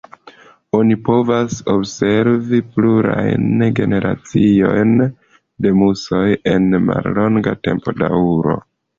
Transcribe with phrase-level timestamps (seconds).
[0.75, 4.95] Oni povas observi plurajn generaciojn
[5.65, 8.57] de musoj en mallonga tempodaŭro.